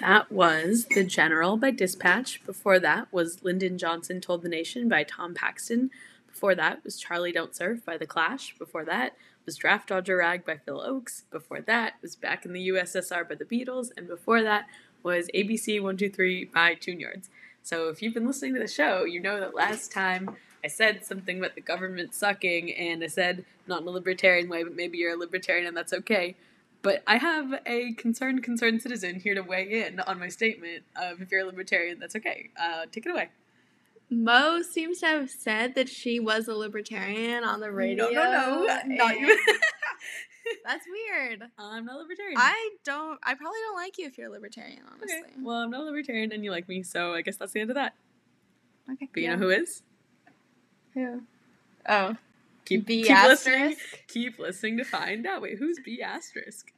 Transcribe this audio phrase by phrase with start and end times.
[0.00, 2.44] That was The General by Dispatch.
[2.46, 5.90] Before that was Lyndon Johnson Told the Nation by Tom Paxton.
[6.28, 8.54] Before that was Charlie Don't Surf by The Clash.
[8.60, 11.22] Before that was Draft Dodger Rag by Phil Ochs.
[11.32, 13.90] Before that was Back in the USSR by The Beatles.
[13.96, 14.66] And before that
[15.02, 17.28] was ABC 123 by Tune Yards.
[17.64, 21.04] So if you've been listening to the show, you know that last time I said
[21.04, 24.98] something about the government sucking and I said not in a libertarian way, but maybe
[24.98, 26.36] you're a libertarian and that's okay.
[26.82, 31.20] But I have a concerned, concerned citizen here to weigh in on my statement of
[31.20, 32.50] if you're a libertarian, that's okay.
[32.60, 33.30] Uh, take it away.
[34.10, 38.08] Mo seems to have said that she was a libertarian on the radio.
[38.08, 39.36] No, no, no, not even.
[40.64, 41.42] That's weird.
[41.58, 42.38] I'm not a libertarian.
[42.38, 43.18] I don't.
[43.22, 44.80] I probably don't like you if you're a libertarian.
[44.90, 45.18] Honestly.
[45.18, 45.32] okay.
[45.42, 47.70] Well, I'm not a libertarian, and you like me, so I guess that's the end
[47.70, 47.94] of that.
[48.92, 49.08] Okay.
[49.12, 49.82] But you know who is?
[50.94, 51.22] Who?
[51.86, 52.16] Oh.
[52.68, 53.76] Keep B keep listening.
[54.08, 55.40] Keep listening to find out.
[55.40, 56.70] Wait, who's B asterisk?